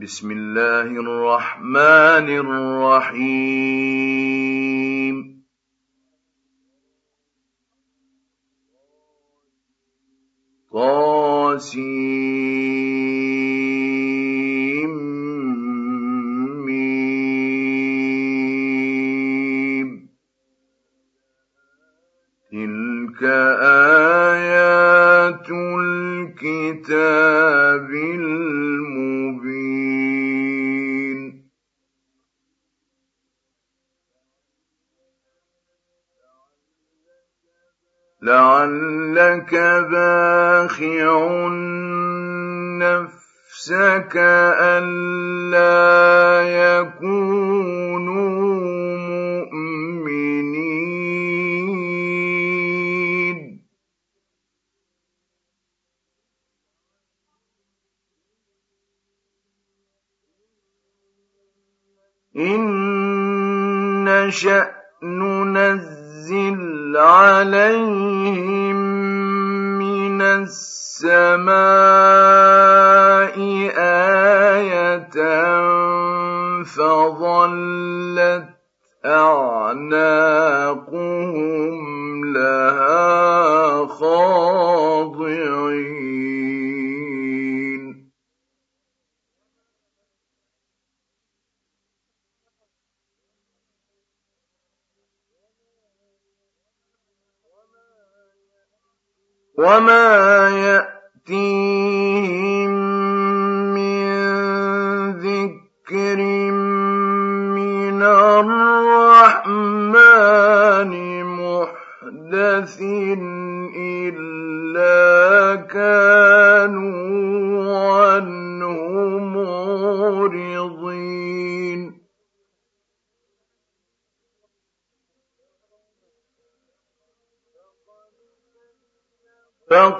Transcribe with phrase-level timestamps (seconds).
[0.00, 3.54] بسم الله الرحمن الرحيم.
[10.72, 12.03] طاسين.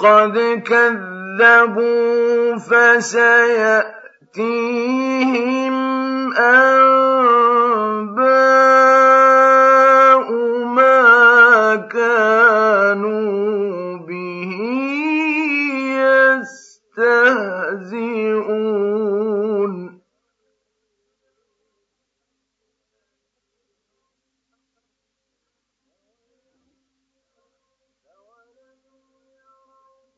[0.05, 3.84] فقد كذبوا فسيأتيهم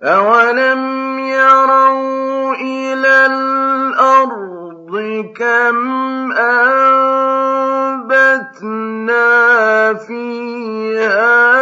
[0.03, 4.93] أَوَلَمْ يَرَوْا إِلَى الْأَرْضِ
[5.37, 5.77] كَمْ
[6.33, 7.65] أَنبَتْنَا
[9.95, 11.56] فِيهَا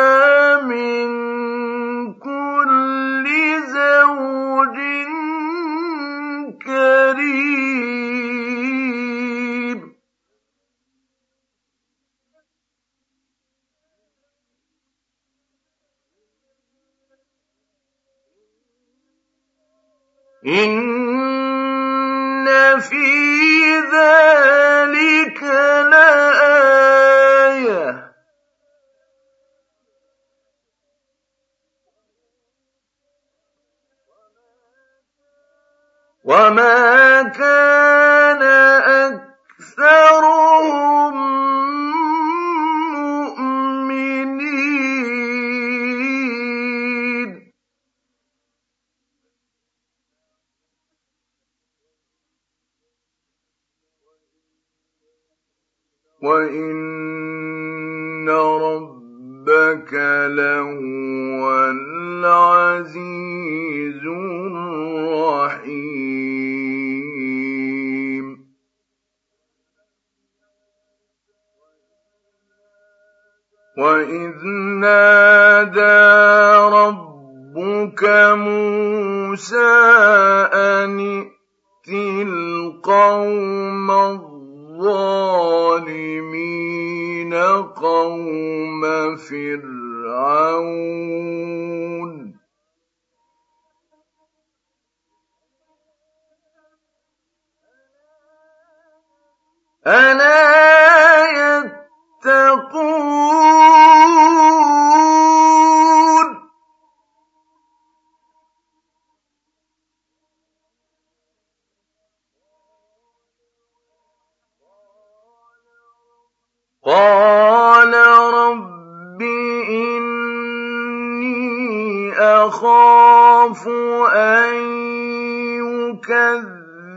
[20.45, 20.84] in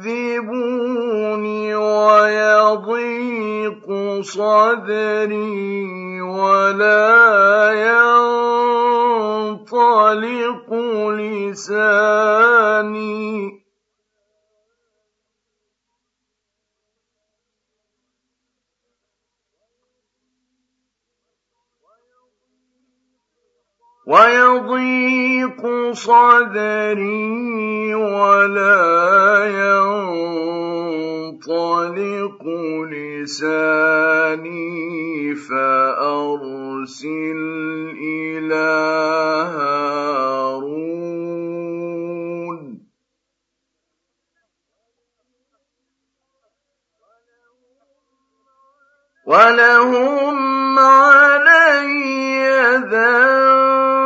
[0.03, 3.87] يكذبوني ويضيق
[4.21, 7.27] صدري ولا
[9.47, 10.73] ينطلق
[11.19, 11.97] لساني.
[24.07, 25.61] ويضيق
[25.91, 28.87] صدري ولا
[31.35, 32.43] ينطلق
[32.91, 34.75] لساني
[35.35, 37.39] فأرسل
[37.99, 38.71] إلى
[39.55, 40.97] هارون.
[49.25, 50.37] ولهم
[50.79, 52.39] علي
[52.91, 53.96] ذنب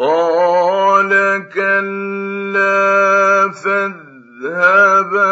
[0.00, 1.12] قال
[1.54, 5.26] كلا فاذهبا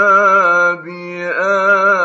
[0.85, 1.98] بآياتنا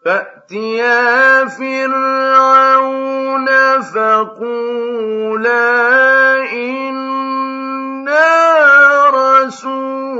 [0.05, 3.45] فأتيا فرعون
[3.81, 5.61] فقولا
[6.53, 8.29] إنا
[9.09, 10.10] رسول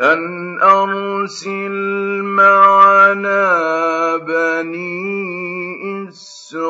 [0.00, 1.72] أن أرسل
[2.22, 3.46] معنا
[4.16, 6.66] بني إسرائيل.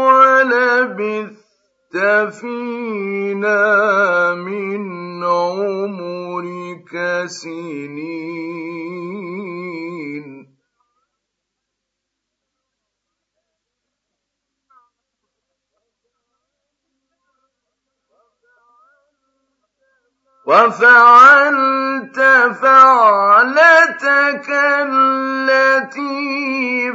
[0.06, 1.44] ولبثت
[2.40, 3.93] فينا
[4.38, 6.92] من عمرك
[7.26, 8.74] سنين.
[20.46, 22.20] وفعلت
[22.62, 24.48] فعلتك
[24.88, 26.12] التي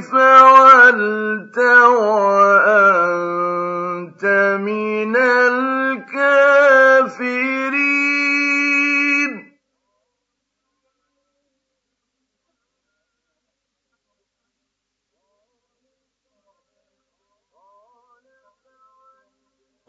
[0.01, 1.57] فعلت
[4.23, 5.59] وانت من الكافرين.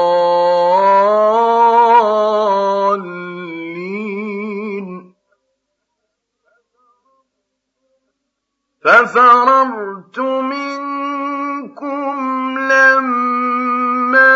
[8.86, 12.14] ففررت منكم
[12.58, 14.34] لما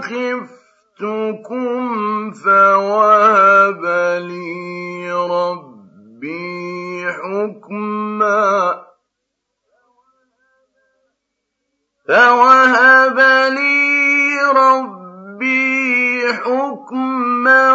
[0.00, 1.80] خفتكم
[2.32, 3.84] فوهب
[4.28, 8.84] لي ربي حكما
[12.08, 13.18] فوهب
[13.52, 17.72] لي ربي حكما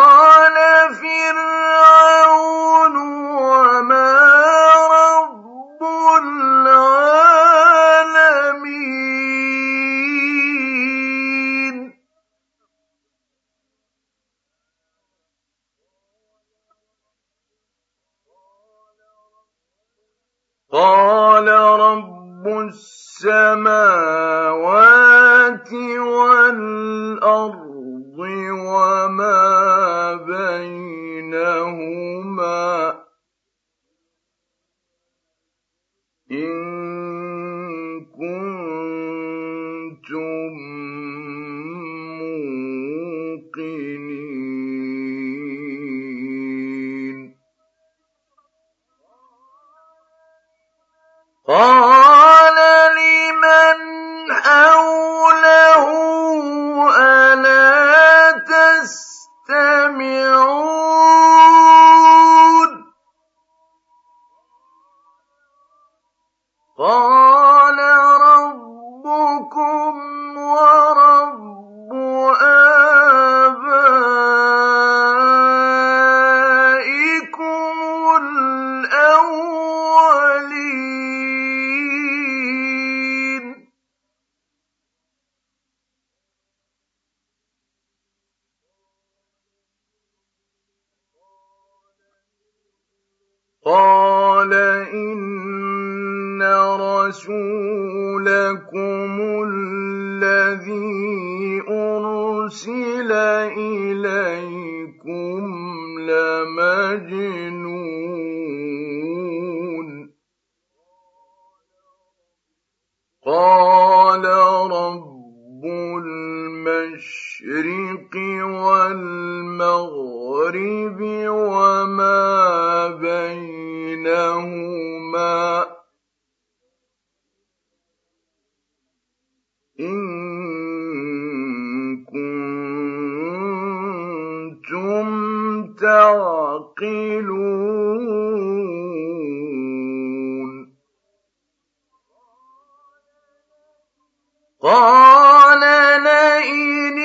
[144.65, 145.61] قال
[146.01, 146.99] لئن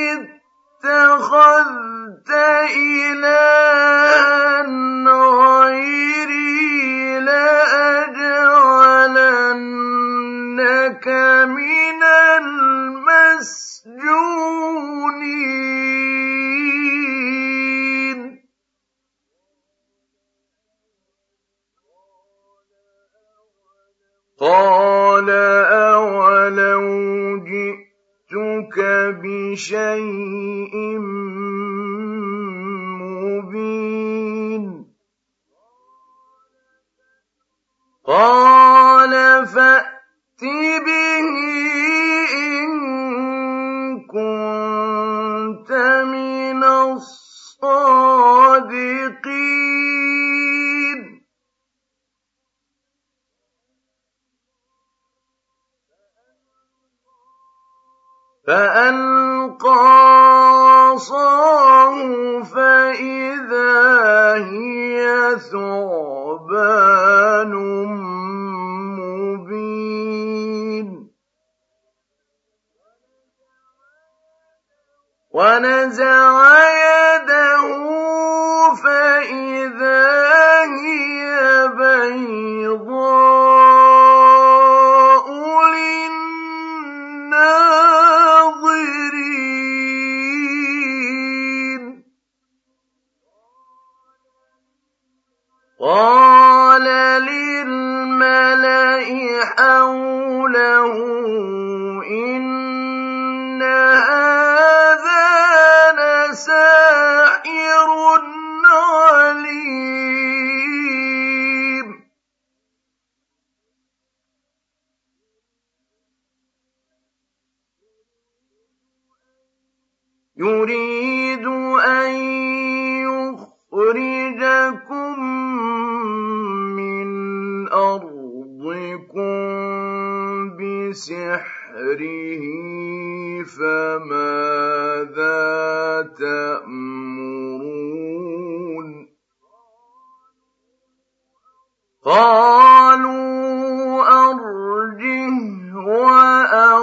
[0.84, 2.32] اتخذت
[2.76, 4.40] إلها
[5.60, 7.88] غيري لأجعلنك
[11.48, 12.04] من
[12.38, 13.89] المسجد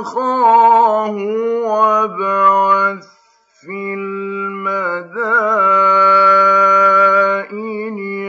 [0.01, 1.17] أخاه
[1.65, 3.07] وابعث
[3.61, 4.79] في المدائن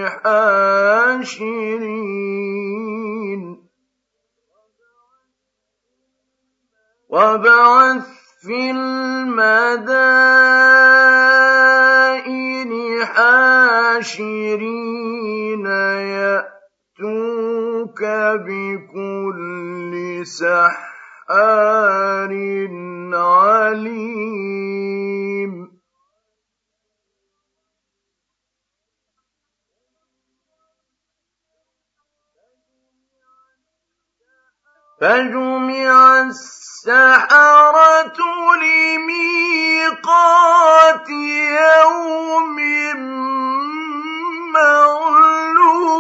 [0.10, 1.58] حاشرين.
[7.10, 8.08] وابعث
[8.42, 9.88] في المدائن
[13.06, 14.58] حاشرين.
[17.00, 18.02] يأتوك
[18.46, 19.94] بكل
[20.26, 20.87] سحر
[21.38, 22.34] سحار
[23.14, 24.58] عليم
[35.02, 38.18] فجمع السحرة
[38.64, 39.90] لميقات
[41.10, 42.58] يوم
[44.54, 45.98] معلوم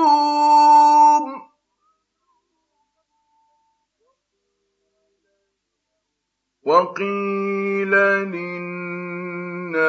[6.68, 7.92] وقيل
[8.36, 9.80] للناس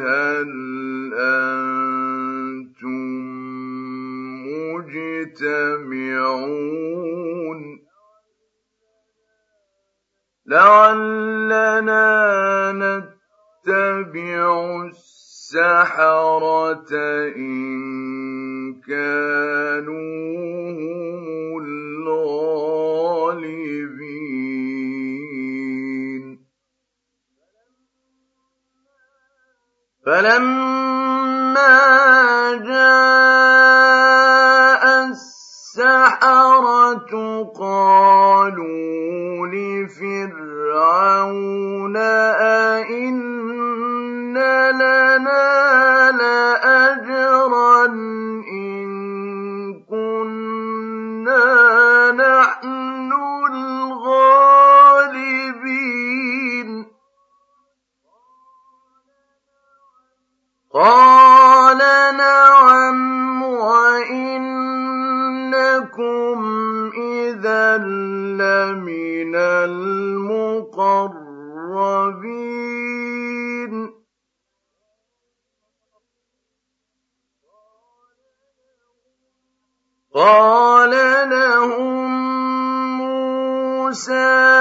[0.00, 0.48] هل
[1.14, 3.04] أنتم
[5.36, 7.60] مجتمعون؟
[10.46, 12.08] لعلنا
[12.72, 14.40] نتبع
[14.86, 16.92] السحرة
[17.36, 22.81] إن كانوا هم الغالبين
[30.06, 31.78] فلما
[32.66, 34.02] جاء
[35.72, 37.12] السحرة
[37.60, 40.56] قالوا لفرعون
[41.96, 43.32] أئن
[44.72, 47.86] لنا لأجرا
[60.74, 61.78] قال
[62.16, 64.02] نعم وإنكم
[66.96, 70.52] إذا لمن المقربين.
[80.14, 80.90] قال
[81.30, 82.12] لهم
[82.98, 84.51] موسى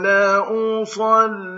[0.00, 1.49] ولأصلبنكم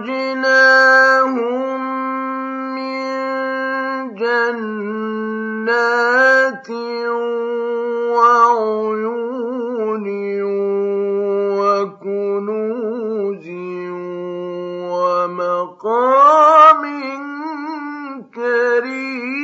[2.76, 4.70] من جنات
[8.10, 10.06] وعيون
[11.60, 13.46] وكنوز
[14.92, 16.84] ومقام
[18.36, 19.44] كريم.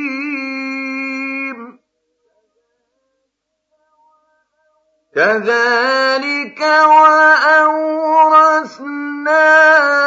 [5.14, 8.00] كذلك وأورثنا
[9.30, 9.99] إِذَا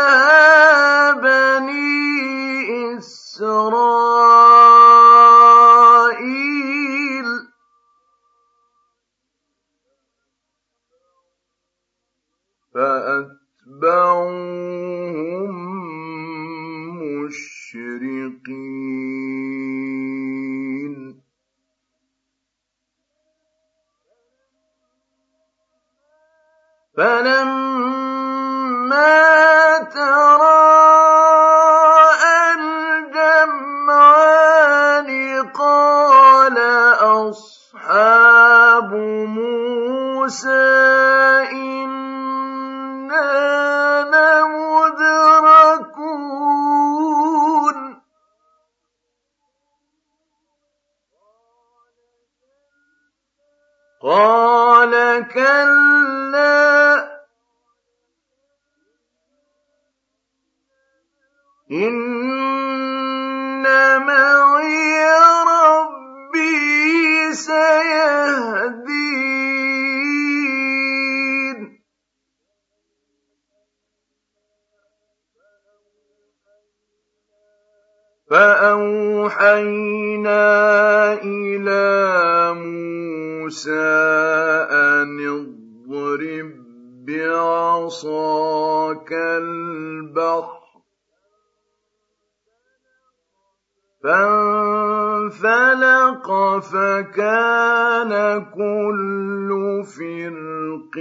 [95.44, 96.28] فانفلق
[96.60, 98.12] فكان
[98.56, 99.50] كل
[99.84, 100.96] فرق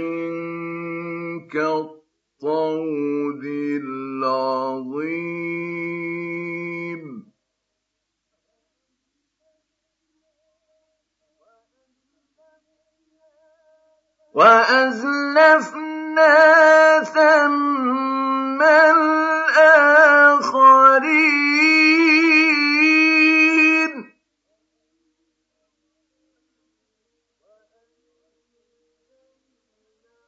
[1.53, 3.43] كالطود
[3.83, 4.63] العظيم
[14.33, 15.83] وأزلفنا
[17.03, 19.13] ثم الآخرين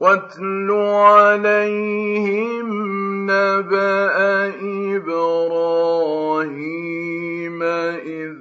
[0.00, 2.68] واتل عليهم
[3.30, 4.16] نبأ
[4.96, 6.42] إبراهيم
[7.62, 8.34] إذ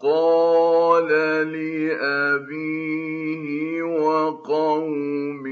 [0.00, 1.08] قال
[1.52, 3.02] لأبيه
[3.82, 5.48] وقومه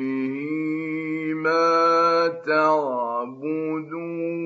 [1.35, 2.16] ما
[2.47, 4.37] تعبدون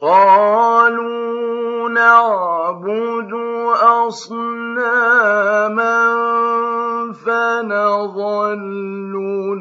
[0.00, 3.32] قالوا نعبد
[4.08, 5.22] أصناما
[7.12, 8.62] فنظل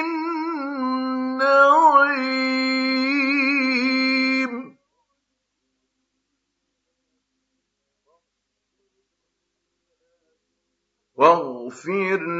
[0.00, 1.56] النعيم.
[11.16, 12.35] واغفر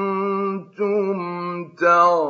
[1.80, 2.27] تعبدون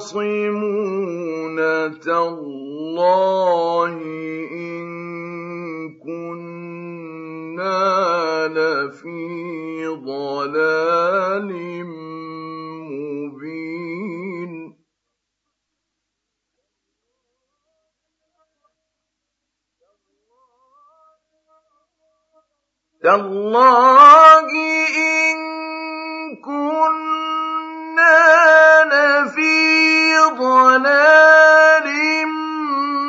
[0.00, 1.56] يختصمون
[2.00, 3.92] تالله
[4.52, 4.88] إن
[6.04, 7.68] كنا
[8.48, 11.50] لفي ضلال
[13.30, 14.52] مبين.
[23.02, 24.48] تالله
[24.96, 25.38] إن
[26.44, 27.10] كنا
[28.84, 29.69] لفي
[30.38, 31.88] ضلال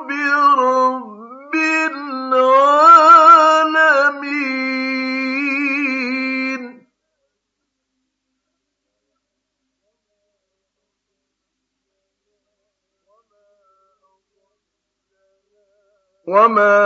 [0.08, 1.56] برب
[1.92, 2.72] العالمين
[16.28, 16.80] وما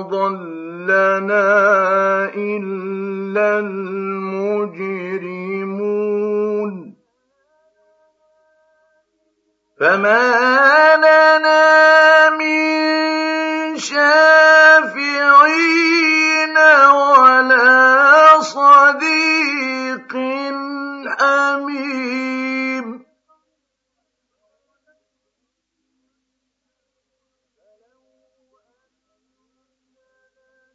[0.00, 0.61] أضل
[0.92, 1.48] لنا
[2.36, 5.12] إلا المجرمون.
[9.80, 12.62] فما لنا من
[13.78, 15.36] شافعين
[16.90, 20.12] ولا صديق
[21.18, 22.31] حميم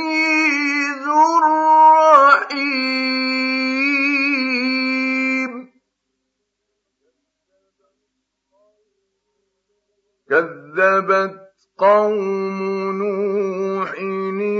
[1.07, 1.74] الرَّحِيمُ.
[10.35, 11.39] كَذَّبَتْ
[11.79, 12.59] قَوْمُ
[12.99, 13.91] نُوحٍ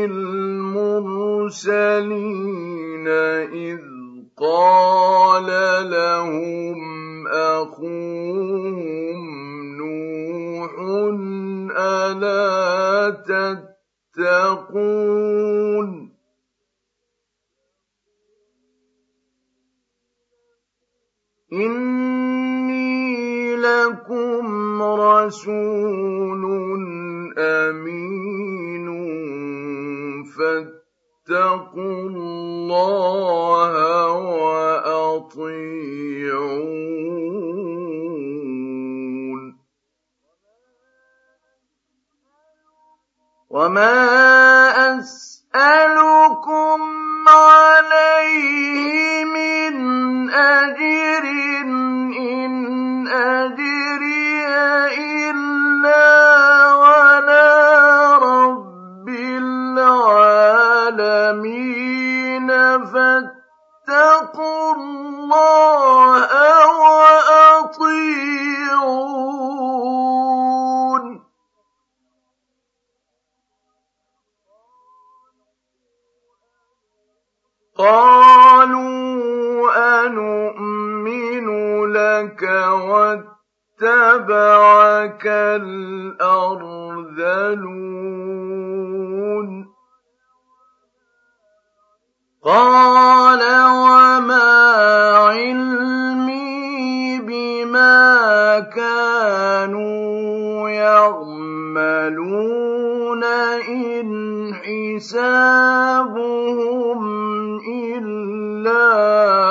[0.07, 1.59] الْمُرْسَلِينَ
[3.51, 3.81] إِذْ
[4.39, 5.49] قَالَ
[5.91, 6.79] لَهُمْ
[7.27, 9.19] أَخُوهُمْ
[9.79, 10.73] نُوحٌ
[11.79, 13.11] أَلَا
[14.15, 15.91] تَتَّقُونَ؟
[21.53, 23.04] إِنِّي
[23.65, 26.43] لَكُمْ رَسُولٌ
[27.39, 28.87] أَمِينٌ
[30.37, 33.75] فَاتَّقُوا اللَّهَ
[34.45, 35.55] وَأَطِيعُونِ
[43.51, 43.97] وَمَا
[44.99, 46.81] أَسْأَلُكُمْ
[47.29, 49.75] عَلَيْهِ مِنْ
[50.31, 51.25] أَجْرٍ
[51.65, 51.94] ۖ
[55.29, 56.05] إِلَّا
[58.19, 60.49] رَبِّ الْعَالَمِينَ
[62.87, 66.29] فَاتَّقُوا اللَّهَ
[66.81, 68.05] وَأَطِيعُونِ.
[77.79, 79.34] قَالُوا
[81.95, 82.43] لَكَ
[83.81, 85.27] وَاتَّبَعَكَ
[85.63, 86.95] الْأَرْذَلُونَ
[92.45, 93.43] قَالَ
[93.73, 94.53] وَمَا
[95.17, 102.45] عِلْمِي بِمَا كَانُوا يَعْمَلُونَ
[103.69, 104.09] إِنْ
[104.55, 105.25] حِسَابُهُمْ
[107.65, 109.44] إِلَّا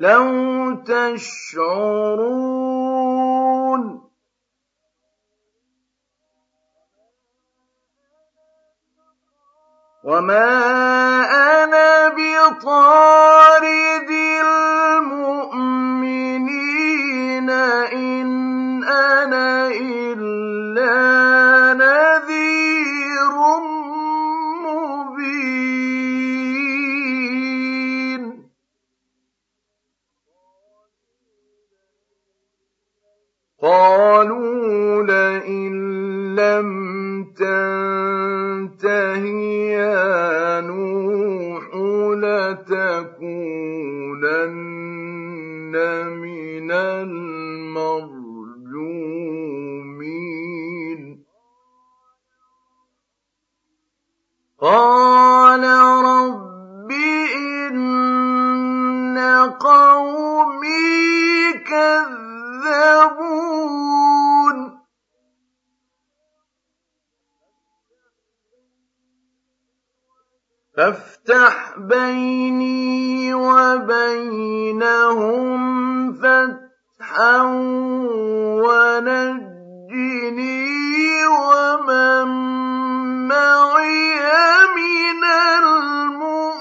[0.00, 2.38] لَوْ تَشْعُرُونَ
[10.04, 10.48] وَمَا
[11.64, 14.10] أَنَا بِطَارِدِ
[14.46, 15.46] الْمُؤْمِنِينَ
[17.46, 17.50] ۖ
[17.92, 18.28] إِنْ
[18.84, 20.98] أَنَا إِلَّا
[21.74, 23.34] نَذِيرٌ
[24.64, 25.67] مُّبِينٌ
[33.62, 35.74] قَالُوا لَئِن
[36.36, 36.68] لَّمْ
[37.34, 39.24] تَنتَهِ
[39.74, 41.64] يَا نُوحُ
[42.14, 43.24] لَتَكُونَنَّ
[46.06, 48.20] مِنَ الْمَرْجُومِينَ.
[54.60, 55.64] قَالَ
[56.04, 56.90] رَبِّ
[57.36, 59.18] إِنَّ
[59.60, 60.78] قَوْمِي
[62.68, 64.58] كَذَّبُونِ
[70.76, 74.52] فَافْتَحْ بَيْنِي وَبَيْنَهُمْ
[76.12, 77.42] فَتْحًا
[78.68, 79.78] وَنَجِّنِي
[81.26, 82.28] وَمَن
[83.28, 84.22] مَّعِيَ
[84.76, 86.57] مِنَ الْمُؤْمِنِينَ.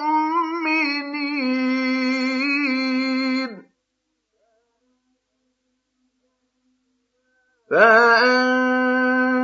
[7.68, 9.42] فَأَنجَيْنَاهُ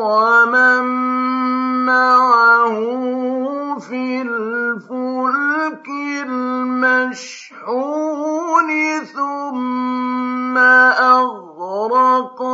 [0.00, 0.84] وَمَن
[1.84, 2.76] مَّعَهُ
[3.78, 5.88] فِي الْفُلْكِ
[6.24, 7.48] الْمَشْحُونِ
[9.04, 10.56] ثُمَّ
[11.20, 12.48] أَغْرَقْنَا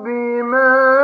[0.05, 0.96] بما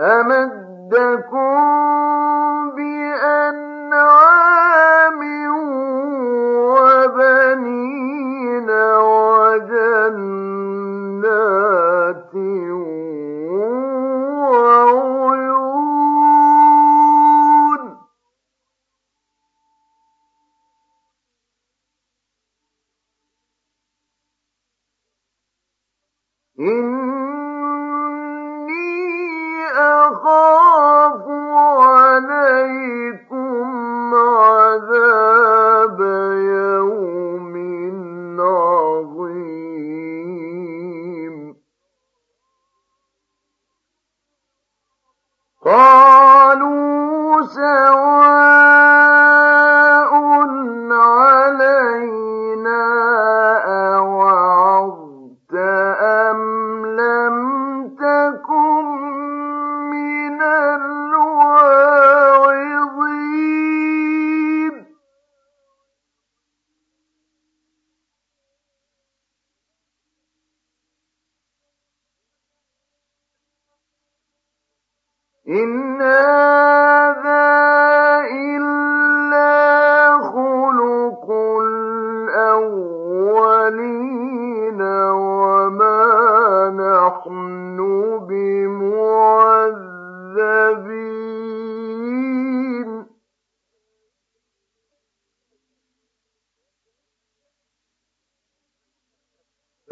[0.00, 1.60] أمدكم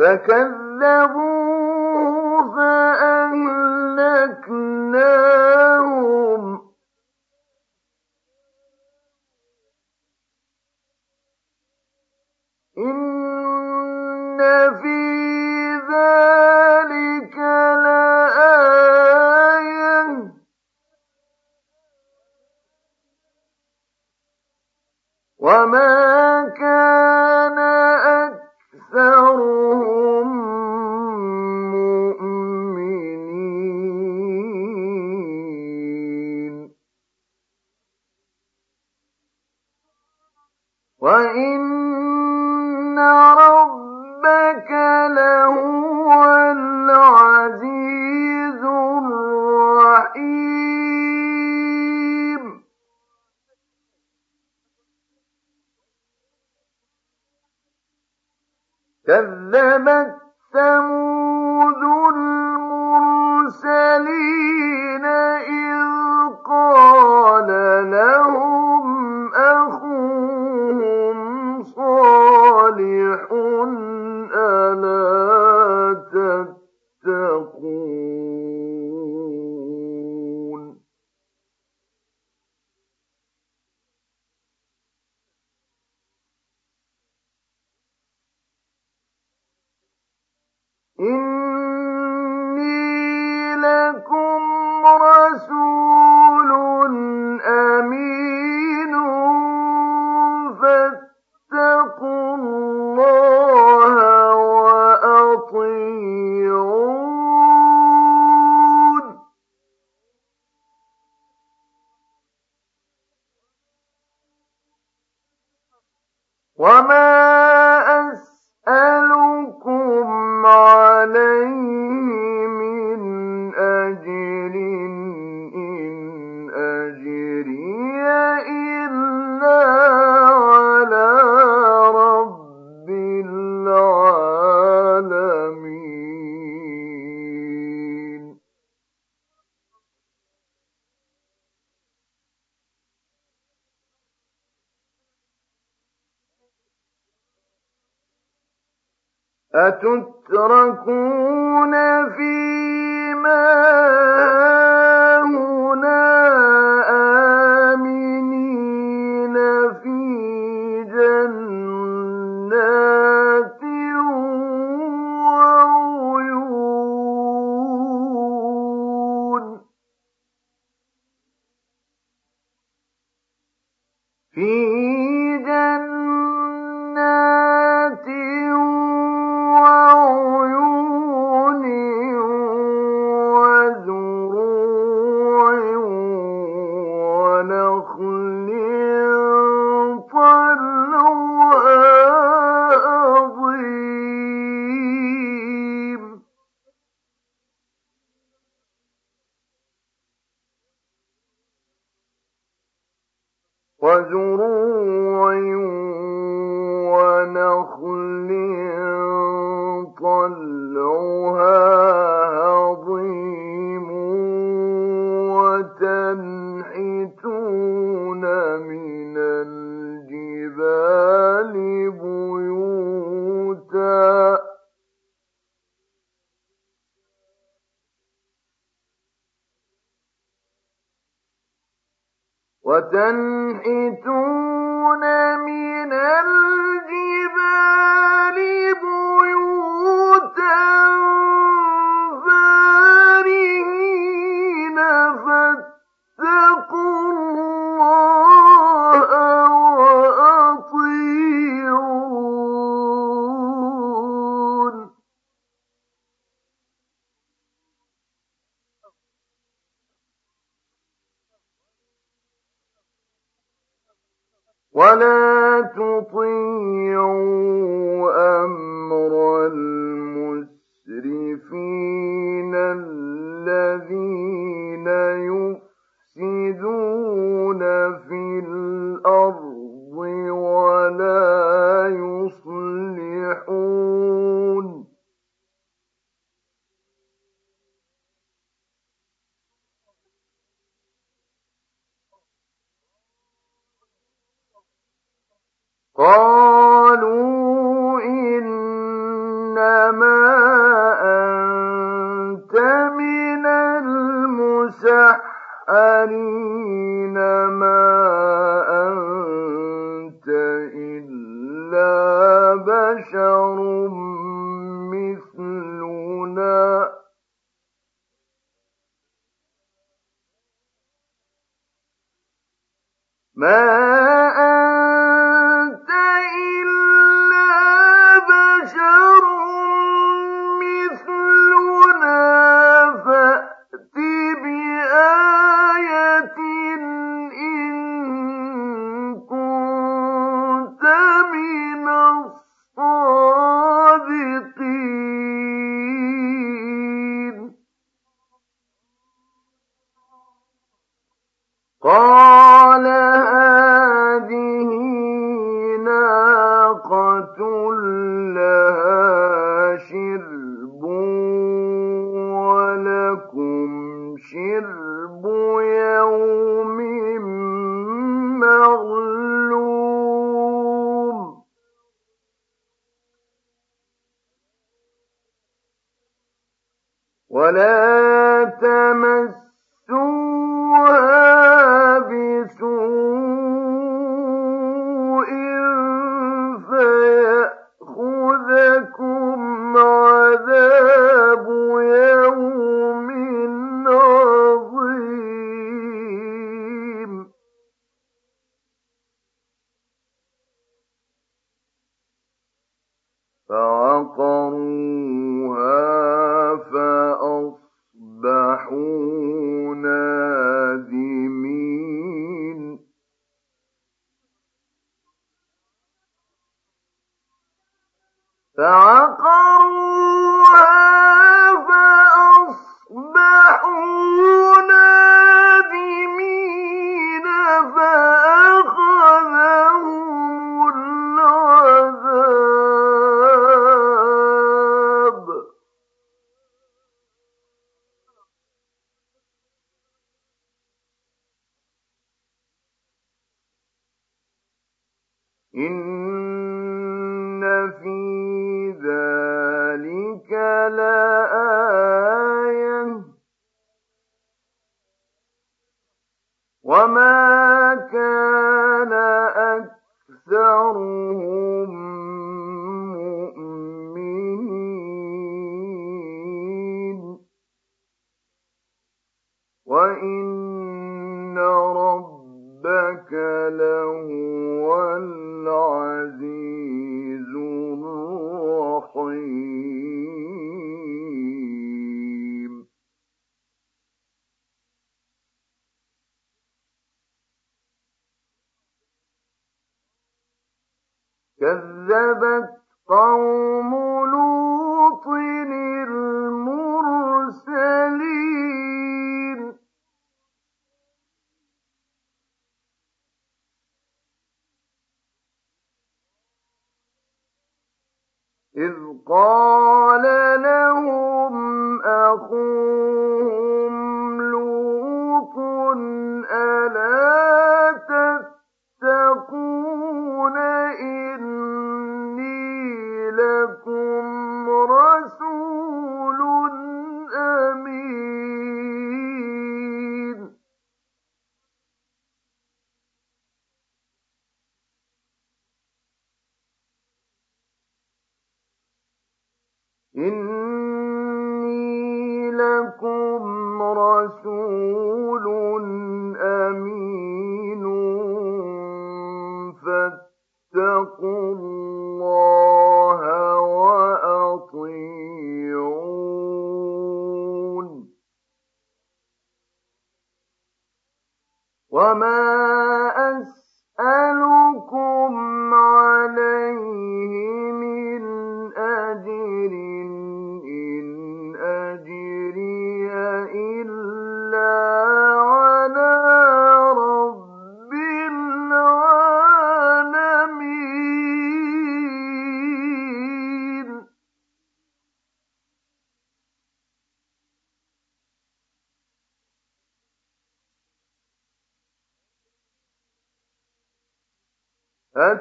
[0.09, 0.68] فكذب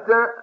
[0.08, 0.37] chapter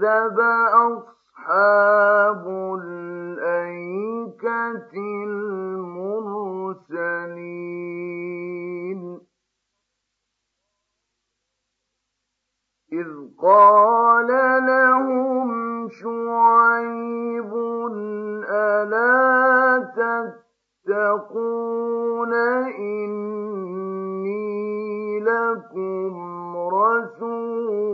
[0.00, 0.38] كذب
[0.74, 2.44] أصحاب
[2.82, 4.14] الأيكة
[5.26, 6.00] المرسلين
[12.92, 13.08] إذ
[13.42, 14.26] قال
[14.66, 15.48] لهم
[15.88, 17.52] شعيب
[18.50, 19.78] ألا
[20.86, 22.32] تتقون
[22.78, 24.34] إني
[25.20, 26.14] لكم
[26.56, 27.93] رسول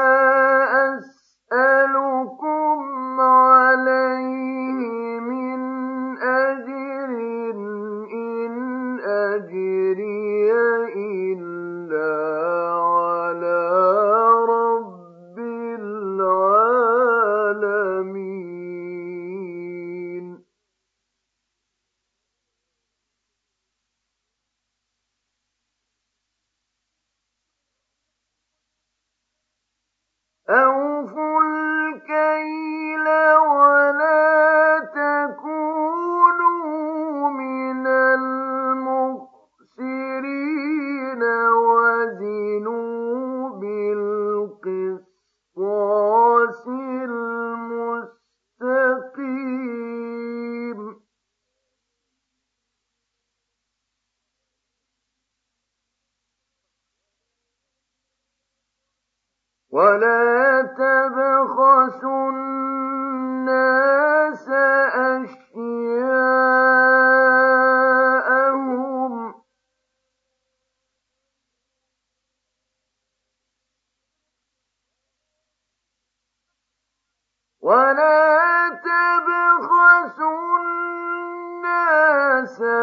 [82.41, 82.80] واتقوا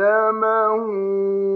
[0.00, 1.55] يعلمه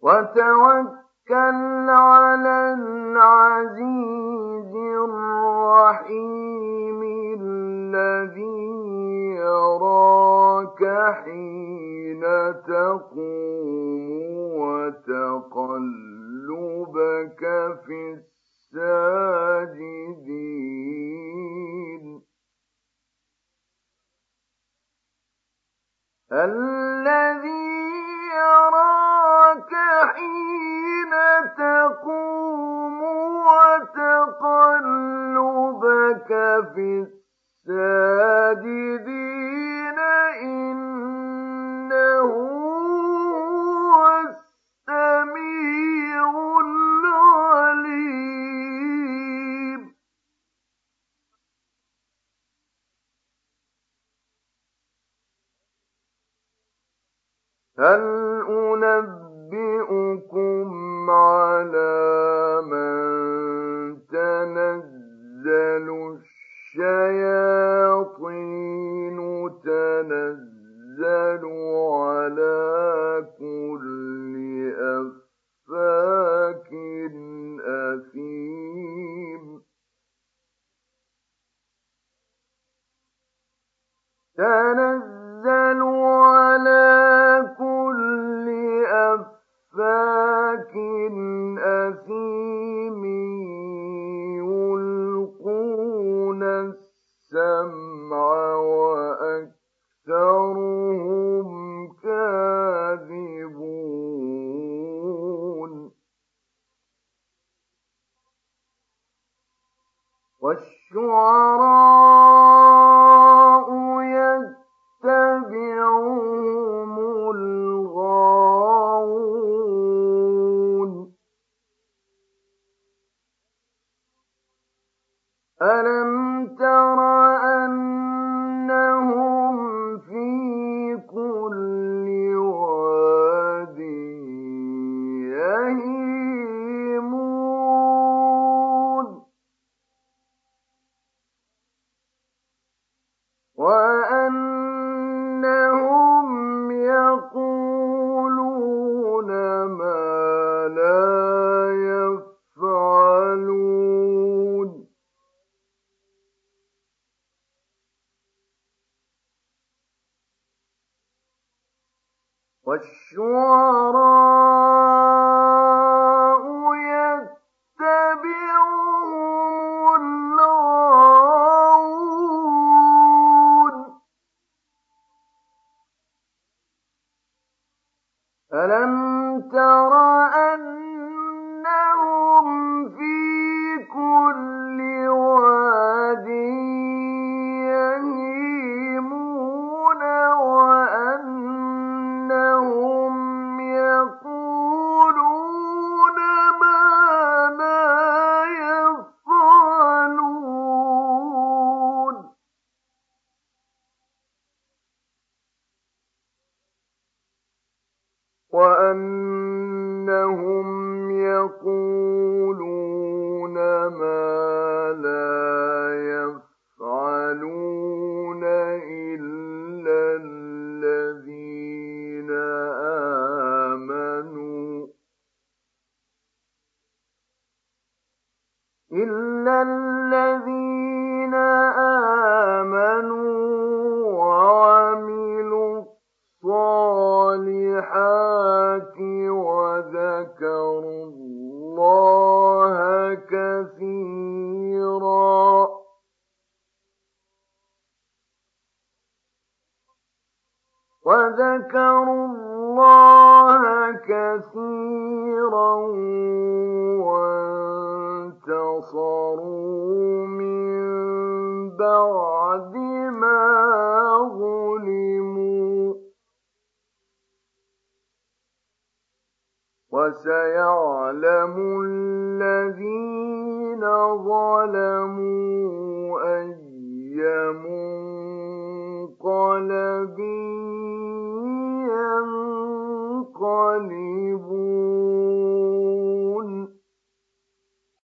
[0.00, 6.61] وَتَوَكَّلْ عَلَى الْعَزِيزِ الرَّحِيمِ.